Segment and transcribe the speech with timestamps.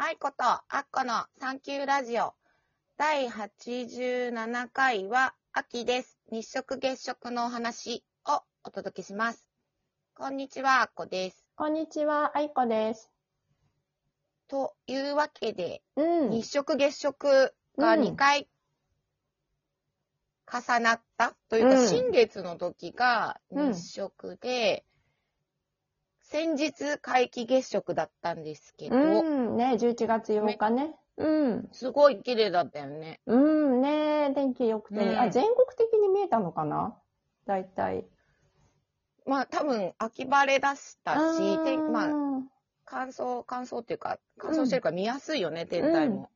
[0.00, 2.32] 愛子とアッコのサンキューラジオ
[2.96, 6.20] 第87回は秋です。
[6.30, 9.44] 日食月食のお話をお届けします。
[10.14, 11.44] こんにちは、アッコです。
[11.56, 13.10] こんにちは、あいこです。
[14.46, 16.30] というわけで、うん。
[16.30, 18.48] 日食月食がうん2回
[20.46, 24.84] 重なったというか、うん新月の時がうん日食で、
[26.30, 30.94] 先日皆既月食だったんですけど、うん、ね、11月8日ね。
[31.16, 31.68] うん。
[31.72, 33.20] すごい綺麗だったよね。
[33.26, 36.94] うん、ね、天気良くて、うんあ、全国的に見えたのかな？
[37.46, 38.04] 大体。
[39.26, 42.08] まあ多分秋晴れだしたし、てまああ、
[42.84, 46.28] 乾燥、乾燥っていうか、乾燥してるから見やすいよね、天体も。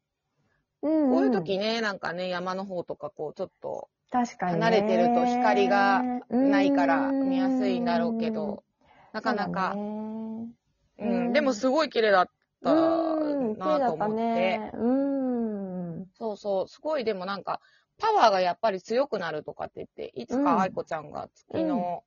[0.80, 4.60] うん、こういう時ね、なんかね、山の方とかこう、ちょっと確かに、ね。
[4.60, 8.64] 離れてると光がないからうん見やすいんだろうけど、
[9.12, 10.52] なかなか、そうだね
[10.98, 12.28] うん、でもすごい綺麗だっ
[12.62, 14.70] たなと思って、ね。
[14.74, 16.06] うん。
[16.18, 17.60] そうそう、すごいでもなんか、
[17.98, 22.04] パワーがやっぱり強くなるとかって言って、いつうんか愛子ちゃんが月の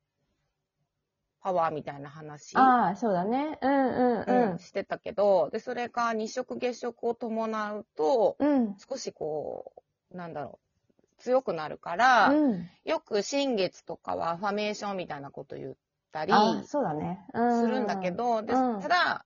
[1.41, 3.59] パワーみたいな話、ああ、そうだね。
[3.61, 4.59] うんうんうんうん。
[4.59, 8.75] してたけど、で、それが日食月食を伴うと、うん。
[8.77, 9.73] 少しこ
[10.11, 10.59] う、なんだろ
[10.99, 12.69] う、強くなるから、うん。
[12.83, 15.75] よく新月とかはファメーションみたいなこと言っ
[16.15, 17.19] たりあそうだね。
[17.33, 17.61] うん。
[17.61, 19.25] するんだけど、でうんただ、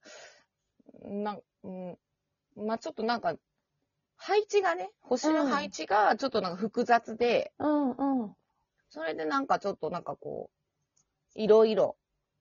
[1.03, 1.97] なん、うん、
[2.65, 3.35] まあちょっとなんか、
[4.15, 8.35] 配置がね、星の配置がちょっとなんか複雑で、うんうん。
[8.89, 10.49] それでなんかちょっとなんかこ
[11.35, 11.95] う、いろいろ、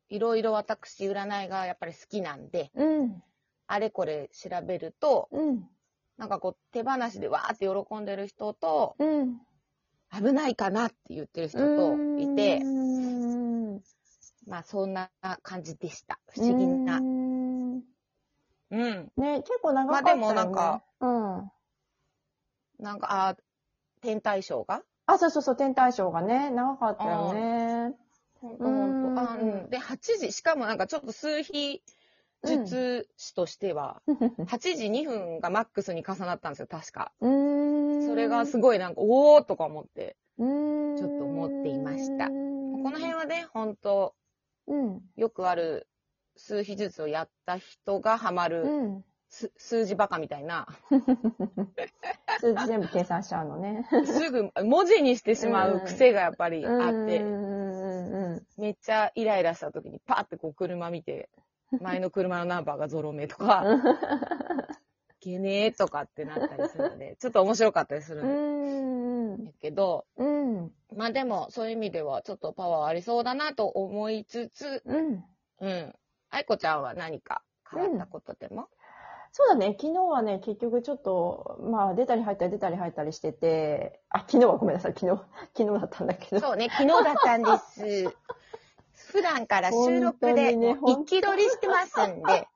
[0.09, 3.23] いろいろ私占いがやっぱり好きなんで、うん。
[3.67, 5.69] あれこれ調べると、うん。
[6.17, 9.41] なんかこう手放しでわーって喜んでる人と、うん。
[10.11, 12.98] 危ないかなって言ってる人といてう、ん。
[14.49, 15.11] まあそんな
[15.43, 16.19] 感じでした。
[16.31, 17.03] 不思議なう。
[17.03, 17.83] ん
[18.71, 19.13] うん。
[19.17, 20.23] ね、結構長かったよね。
[20.23, 21.51] まあでもなんか、うん。
[22.79, 23.37] なんか、あ、
[24.01, 24.83] 天体ショーが？
[25.07, 27.95] あ、そうそうそう、天体ショーがね、長かったよね。
[28.41, 29.21] ほんとほんと。
[29.21, 29.71] あうんうん。
[29.71, 31.83] で、8時、しかもなんかちょっと数比
[32.45, 34.01] 術師としては、
[34.49, 37.13] 8時2分がマックスに重なったんですよ、確か。
[37.21, 38.07] うん。
[38.07, 40.17] それがすごいなんか、おーとか思って。
[40.39, 42.33] うん、ちょっと思っていましたこ
[42.85, 44.15] この辺はね、ほんと、
[44.69, 45.01] うん。
[45.17, 45.89] よくある
[46.37, 49.05] 数比術をやった人がハマうる、ん。
[49.31, 50.67] す数字バカみたいな、
[52.41, 53.87] 数字全部計算しちゃうのね。
[54.07, 57.27] すぐ文字にしてしまう癖がやっぱりあって、う
[58.37, 58.47] ん。
[58.57, 61.29] めっちゃイライラした時にパーってこう車見て、
[61.81, 63.65] 前の車のナンバーがゾロ目とか、
[65.33, 69.45] けねえとかってなったりするので、 ちょっと面白かったりするうんん。
[69.45, 70.73] だけど、うん。
[70.97, 75.25] まあでもそういう意味ではちょっとパワーありそうだなと思いつつ、うん。
[75.61, 75.95] うん。
[76.31, 78.69] 愛子ちゃんは何か変わったことでも、
[79.33, 85.23] そうだね、昨日はね、結局ちょっと、まあ、出たり入ったり出たり入ったりしてて、あ、昨日はごめんなさい、昨日、
[85.55, 86.41] 昨日だったんだけど。
[86.41, 88.17] そうね、昨日だったんです。
[89.13, 92.49] 普段から収録でね一気取りしてますんで。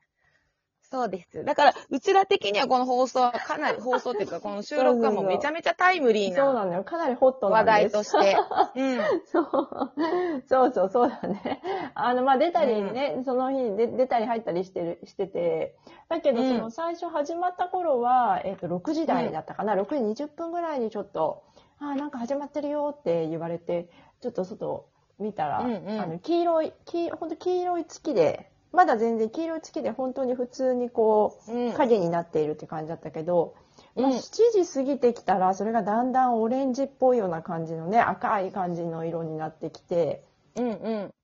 [0.92, 1.42] そうです。
[1.42, 7.64] だから、うちら的にはこの放送はかなり、放送っていうか、 この収録はもうめちゃめちゃタイムリーなそうなのよ、かなりホットな話。
[7.64, 8.36] 題として。
[8.76, 9.00] うん。
[9.24, 9.92] そう。
[10.46, 11.62] そうそう、そうだね。
[11.94, 15.76] あの、まあ、出たりね、その日に出出たり入ったりしてる、してて、
[16.10, 21.42] だけど、うんその最初始まった頃は、えっ、と、6時台だったかな、6時20分ぐらいにちょっと、
[21.78, 23.88] あー、なんか始まってるよって言われて、
[24.20, 24.86] ちょっと外
[25.18, 31.72] 見たら、うんうんあの、黄色い、黄、ほんと黄色い月で、まだ全然黄色い月で本当に普通にこう、うん。
[31.74, 33.54] 影になっているって感じだったけど、
[33.94, 34.20] まあ、うん7
[34.64, 40.24] 時過ぎてきたらそれがだんだんオレンジっぽいような感じのね赤い感じの色になってきて
[40.56, 41.14] うんうん。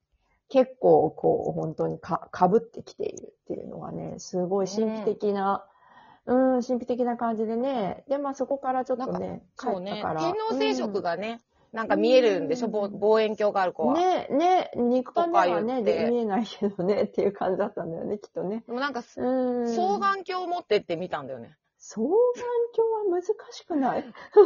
[0.50, 5.64] 結構こう本当にかかぶってきているっていうのがねすごい神秘的な、
[6.26, 9.92] うん、神秘的な感じでねでまあそこからちょっとね帰そうね。
[9.92, 11.40] ったから天皇聖職がね、
[11.72, 13.94] なんか見えるんでしょ、うん望望遠鏡がある子は。
[13.94, 21.56] ねね肉眼ではとか言ね見えないけどねっていう感じだったんだよねきっとねでもなんか、うん双眼鏡持ってって見たんだよね。
[21.80, 22.08] 双眼
[22.74, 24.04] 鏡は難しくない？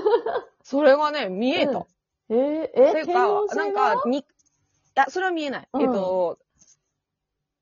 [0.62, 1.86] それがね、見えた。
[2.28, 3.12] えー、えというか、
[3.56, 4.24] なんはか、に、い
[4.94, 5.68] や、それは見えない。
[5.72, 6.38] うんえっと、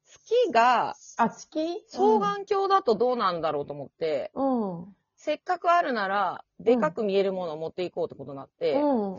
[0.06, 1.84] 月があ、月？
[1.90, 4.96] 双眼鏡だとどうなんだろうと思って、うん。
[5.16, 9.18] せっかくあるなら、でかく見えるものを持っていこうってことになって、うん。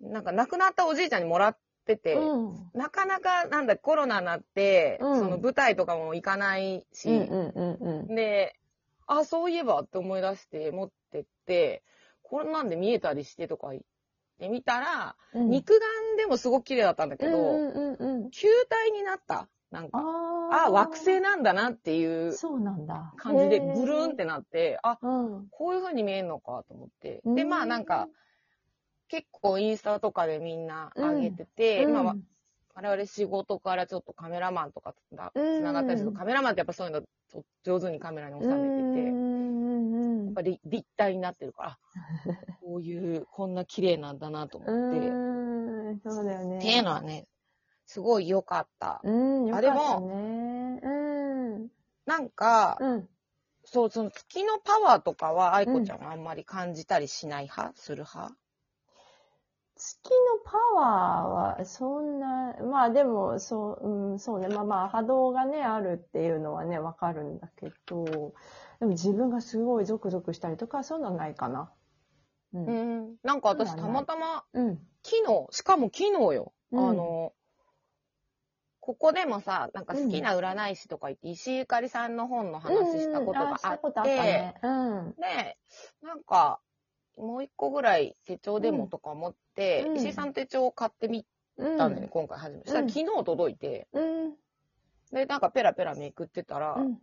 [0.00, 2.70] なんか亡くなったおじいちゃんにもらってて、うん。
[2.74, 7.74] なかなか、なんだ、コロナになって、うんその舞台とかも行かないし、うんうん
[8.08, 8.56] うんで、
[9.06, 11.82] あ、そういえばって思い出して持ってって、
[12.22, 13.82] こんなんで見えたりしてとか言っ
[14.38, 15.50] てみたら、うん。
[15.50, 15.80] 肉眼
[16.16, 22.32] でもすごく綺麗だったんだけど、うんうんうん球体になったなんか、ああ、惑星なんだなっていう。
[23.16, 25.48] 感じで、へーブルーンってなって、あ、うん。
[25.50, 27.20] こういう風に見えるのかと思って。
[27.24, 28.08] うんで、まあなんか、
[29.08, 32.16] 結構インスタとかでみんな上げてて、うんまあわ
[32.74, 37.02] 我々仕事からちょっとカメラマンとかつながったりすると、カメラマンってやっぱそういうの
[37.64, 41.78] 上手にカメラに収めてて、うんうんうんやっぱり立体になってるから、あ
[42.60, 46.00] こういう、こんな綺麗なんだなと思って、っうん。
[46.04, 46.58] そうだよね。
[46.60, 47.26] ていうのはね、
[47.86, 49.00] すごい良かった。
[49.04, 50.80] うん、よかったあでもね。
[50.82, 50.88] う
[51.60, 51.68] ん。
[52.04, 53.08] なんか、うん。
[53.64, 58.36] そう、その月のパワーとかは、愛子ちゃんはあんまり感じたりしない派、する派？
[59.76, 64.48] 月のパワーは、そんな、まあでも、そう、うん、そうね。
[64.48, 68.04] まあまあ、波動がね、あるっていうのはね、わかるんだけど、
[68.80, 71.70] でも自分がすごいゾクゾクしたりとか、そういうのはないかな。
[72.54, 72.58] う。
[72.58, 73.16] うんん。
[73.22, 74.78] なんか私たまたま、うん。
[75.02, 76.52] 昨日、しかも昨日よ。
[76.72, 77.32] うんあの、
[78.80, 84.54] ここでもさ、なんか好きな占い師とか言って、石井ゆかりさんの本の話したことがあっしたことあっね。
[84.62, 85.14] うん。
[85.18, 85.58] で、
[86.02, 86.60] なんか、
[87.16, 91.26] もう一個ぐらい手帳でもとか思って、うん石井さんの手帳を買ってみ
[91.58, 91.78] うん。
[91.78, 92.64] たんだよね、今回初めて。
[92.66, 94.34] そしたら昨日届いて、うん。
[95.12, 96.98] で、なんかペラペラめくってたら、うん。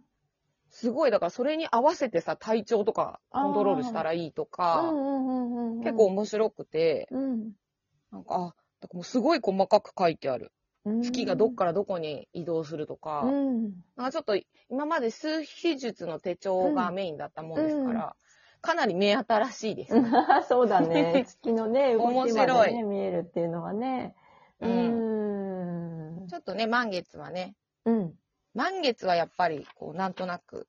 [0.69, 4.91] すごい、だからそれに合わせてさ、体調とかコントロールしたらいいとか。
[5.83, 7.51] 結構、面白くて、うん。
[8.11, 10.45] なんか、あ、だからもうすごい細かく書いてある。
[10.45, 10.53] うん
[11.01, 13.63] 月がどっからどこに移動するとか、うん。
[13.95, 14.37] なんかちょっと
[14.69, 18.15] 今まで数秘術の手帳がメインだったもんですから、
[18.63, 19.93] かなり目新しいです。
[20.47, 21.23] そうだね。
[21.27, 24.15] 月のね、動きまね、見えるっていうのはね。
[24.61, 26.27] ううんん。
[26.29, 27.55] ちょっとね、満月はね、
[27.85, 28.13] うん。
[28.53, 30.67] 満月はやっぱり、こう、なんとなく、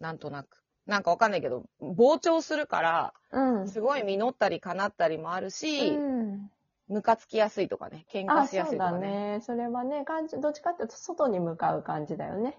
[0.00, 3.68] なんとなく、なんかわかんないけど、膨張するから、うん。
[3.68, 6.50] すごい実ったり叶ったりもあるし、うん
[6.88, 9.34] ムカつきやすいとかね、喧嘩あ、しやそうだすいとかね。
[9.34, 9.40] ね。
[9.42, 12.58] それはね、感じ、どっちかっていうと、外に向かう感じだよね。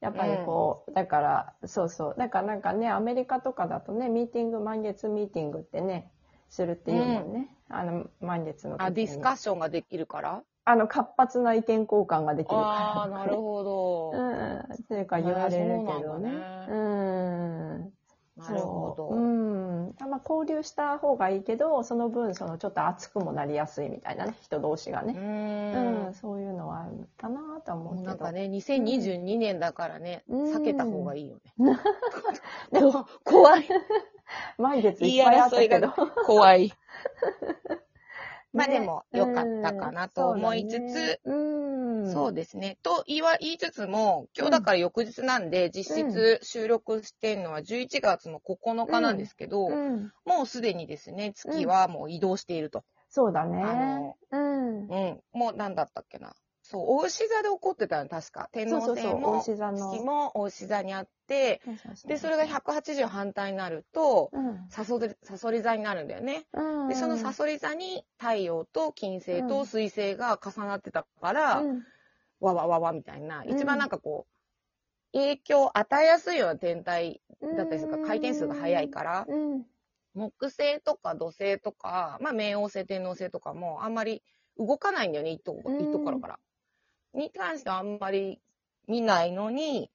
[0.00, 2.14] やっぱりこう、だから、そうそう。
[2.18, 6.10] だからなんかね、アメリカとかだとね、ミーティング、満月ミーティングってね、
[6.48, 7.48] するっていうもんね。
[7.68, 8.86] あの、満月の時に。
[8.86, 10.42] あ、ディスカッションができるから？
[10.64, 12.62] あの、活発な意見交換ができるから。
[12.62, 14.10] ああ、なるほど。
[14.10, 14.58] うん。
[14.58, 16.30] っていうか言われるけどね。
[16.30, 17.95] うなんだうん。
[18.36, 19.08] なるほど。
[19.08, 19.94] そううん。
[20.10, 25.72] まあ、交流した方がいいけど、その分、その、ちょっと熱くもなりやすいみたいなね、人同士がうね。
[25.74, 28.08] うん、そういうのはあるかなとは思うけど。
[28.08, 31.78] なんかね、2022年だからね、うん避けた方がいいよね。
[32.72, 33.66] でもこ怖い。
[34.58, 35.92] 満月いっぱいあったけど。
[36.26, 36.72] 怖い。
[38.56, 42.12] まあねでも、良かったかなと思いつつ、うん。
[42.12, 42.78] そうですね。
[42.82, 50.12] と言わ言いつつも、今日だから翌日なんで、実質収録してるのは11月の9日なんですけど、うん。
[50.24, 52.84] もうすでにですね、月はもう移動していると。
[53.08, 53.62] そうだね。
[53.62, 54.86] あのうん。
[54.88, 55.20] うん。
[55.32, 56.34] もう何だったっけな。
[56.68, 58.48] そう、大牛座で起こってたの、確か。
[58.50, 59.90] 天皇そうそうそう、星も大、志座の。
[59.92, 64.66] 月も大牛座にあって、そうそうそうで、それが180反対になると、うん。
[64.68, 66.46] サソリ、サソリ座になるんだよね。
[66.52, 66.88] うん。
[66.88, 71.82] で、そのサソリ座に太陽と金星と水星が重なってたから、うん
[72.38, 74.26] わわわわみたいな、うん一番なんかこ
[75.14, 77.22] う、影響を与えやすいような天体
[77.56, 79.64] だったりするから、回転数が速いから、うん。
[80.14, 84.22] 木星とか土星とか、まあ冥王星、天王星とかもあんまり
[84.58, 86.38] 動かないんだよね、いいとこ、うんいいところから。
[87.16, 88.40] に関してはあんまり
[88.86, 89.90] 見ないのに、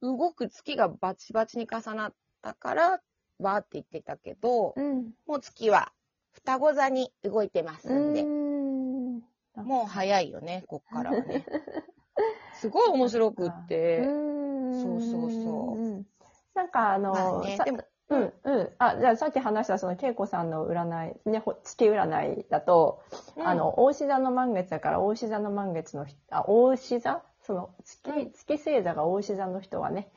[0.00, 3.00] 動く月がバチバチに重なったから、
[3.38, 5.14] わーって言ってたけど、うん。
[5.26, 5.92] もう月は
[6.32, 9.22] 双子座に動いてますんで、うん。
[9.56, 11.44] もう早いよね、こっからはね。
[12.54, 14.42] すごい面白くって、うん
[14.82, 16.06] そうそうそううん
[16.54, 18.70] なんかあの、さまあねでもうん、うん。
[18.78, 23.02] あ、じゃあさっき話したその恵子さんの占い、ね、ほ月占いだと、
[23.36, 27.22] うんあの、大牛座の満月だから、大牛座の満月の人、あ、大牛座？
[27.42, 30.10] その月、うん月星座が大牛座の人はね、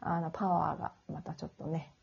[0.00, 1.94] あの、パワーがまたちょっとね、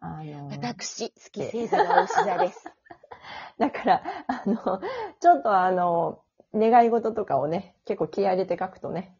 [0.00, 2.64] あの、私、月星座が牛座です。
[3.58, 4.80] だから、あの、
[5.20, 6.20] ちょっとあの、
[6.54, 9.16] 願い事とかをね、結構気合い入れて書くとね、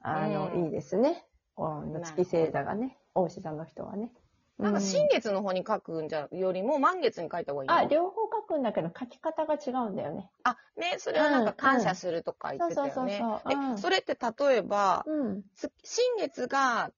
[0.00, 1.24] あの、うんいいですね。
[1.56, 4.12] 月星座がね、大牛座の人はね。
[4.58, 7.76] なんかう新月の方に書くんじゃよりも満月に書いた方がいいの？
[7.76, 10.30] あ、両方書くんだけど書き方が違うんだよね。
[10.44, 13.22] あ、ね、それはなんか感謝するとか言ってたよね。
[13.50, 15.42] え、それって例えば、うん。
[15.56, 16.90] つ新月が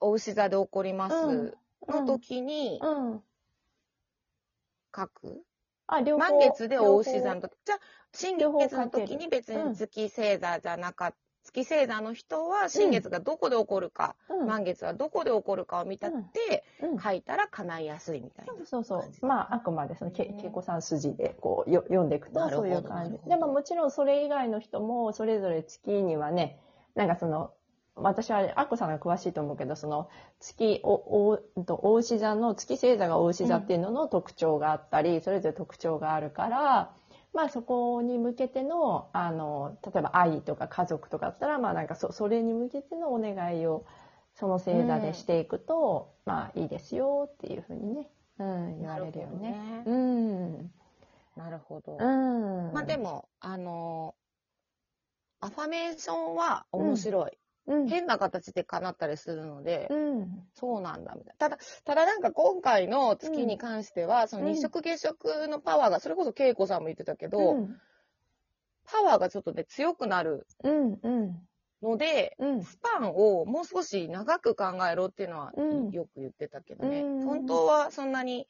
[0.00, 1.52] お牛座で起こりますうん。
[1.88, 3.22] の時にうん。
[4.96, 5.42] 書く？
[5.86, 6.20] あ、両方。
[6.20, 7.52] 満月でお牛座の時。
[7.64, 7.78] じゃあ、
[8.12, 14.46] 新月の時に別に月星座じゃなかっ月星座の人は新月がどこで起こるか、うん。
[14.46, 18.52] 満月はどこで起こるかを見立てうん書いたら叶いやすいみたいな。
[18.66, 19.26] そうそう。
[19.26, 26.60] まあ、あくまでそのけ、ねけいこさん筋で、こう、よ読んでいくと、そういう感じでももちろんそれ以外の人も、それぞれ月にはね、
[26.94, 27.52] なんかその、
[27.96, 36.92] 私は、あっこさんが詳しいと思うけど、その、月、お、お、うんと、お牛座の、月星座がお牛座っていうのの特徴があったり、それぞれ特徴があるから、
[37.32, 43.86] まあそこに向けての、あの、例えば愛とか家族とかだったら、まあなんかそ、それに向けてのお願いを、
[44.34, 48.08] その星座でしていくと、まあいいですよっていうふうにね、
[48.38, 49.50] うん、言われるよね。
[49.52, 50.72] なるほどねうん。
[51.36, 51.96] なるほど。
[51.98, 52.72] うん。
[52.72, 54.20] まあでも、あのー
[55.42, 57.39] アファメーションは面白い。
[57.66, 60.48] うん、変な形で叶ったりするので、うん。
[60.54, 61.48] そうなんだみたいな。
[61.48, 67.80] ただ、ただなんか今回の月に関しては、そのうん日食月食のパワーが、それこそ恵子さんも言ってたけど、うん。
[68.84, 70.46] パワーがちょっとね、強くなる。
[71.82, 72.62] ので、うん。
[72.64, 77.00] スパンをもう少し長く考えろっていうのはうんよく言ってたけどね。
[77.02, 78.46] うん本当はそんなに、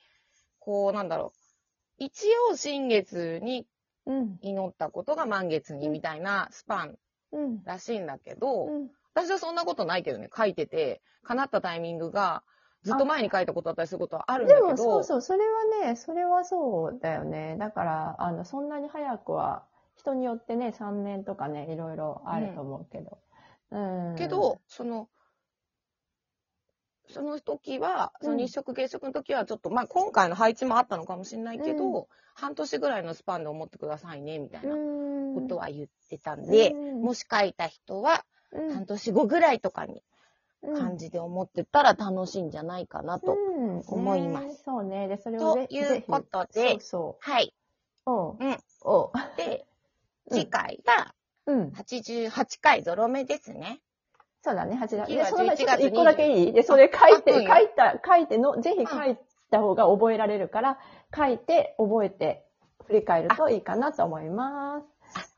[0.58, 2.04] こうなんだろう。
[2.04, 3.66] 一応新月に
[4.06, 4.38] うん。
[4.40, 6.98] 祈ったことが満月にみたいなスパン
[7.32, 7.62] うん。
[7.64, 8.90] らしいんだけど、うん。
[9.14, 12.42] 私はそんなことないけどね、書いてて、叶ったタイミングが
[12.82, 17.56] ずっと前に書いたことだったりすることはあるんだけど、でも、そうそう、それはね、それはそうだよね。
[17.58, 19.64] だから、あの、そんなに早くは、
[19.96, 23.18] 人によってね、3年とかね、いろいろあると思うけど。
[23.70, 23.78] う
[24.12, 24.16] ん。
[24.16, 25.08] けど、その、
[27.10, 40.02] その時は、その日食月食の時はちょっと、まあ今回の配置もあったのかもしれないけど、う半年ぐらいのスパンで思ってくださいね、みたいなうん、ことは言ってたんで、うんもし書いた人はうん、半年後ぐらいとかに
[40.62, 43.32] うん感じで思ってたら楽しいんじゃないかなと。
[43.32, 45.08] うん思いますねそうね。
[45.08, 47.54] で、それをぜということでぜひそうはい。
[48.04, 48.44] そう。
[48.82, 49.10] おう。
[49.12, 49.36] うん。
[49.36, 49.66] で、
[50.26, 51.14] うん次回が
[51.46, 51.68] うん。
[51.70, 53.80] 88回ゾロ目ですね。
[54.42, 54.96] そうだね、8月。
[54.96, 59.18] で、次はその前11月ちょっと一個だけいいで、それ書いて、あうん書いた、書いての、ぜひ書い
[59.50, 60.78] た方が覚えられるから、
[61.14, 62.46] 書いて、覚えて、
[62.86, 64.86] 振り返るといいかなと思います。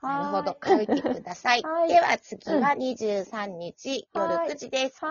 [0.03, 0.51] あ、なるほど。
[0.51, 1.63] は書いてください。
[1.63, 5.05] はいでは次は23日夜はい9時です。
[5.05, 5.11] はい